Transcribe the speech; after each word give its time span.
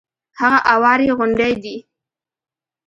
هغه 0.39 0.59
اوارې 0.73 1.07
غونډې 1.17 1.51
دي. 1.63 1.75